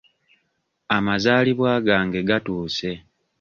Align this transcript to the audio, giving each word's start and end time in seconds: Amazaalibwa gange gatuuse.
Amazaalibwa 0.97 1.71
gange 1.87 2.19
gatuuse. 2.29 2.91